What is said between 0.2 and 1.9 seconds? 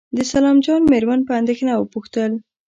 سلام جان مېرمن په اندېښنه